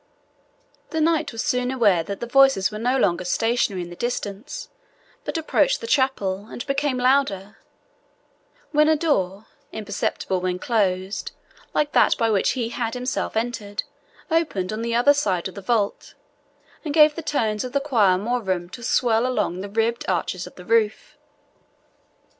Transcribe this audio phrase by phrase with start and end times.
[0.89, 4.67] The knight was soon aware that the voices were no longer stationary in the distance,
[5.23, 7.59] but approached the chapel and became louder,
[8.71, 11.33] when a door, imperceptible when closed,
[11.75, 13.83] like that by which he had himself entered,
[14.31, 16.15] opened on the other side of the vault,
[16.83, 20.47] and gave the tones of the choir more room to swell along the ribbed arches
[20.47, 21.15] of the roof.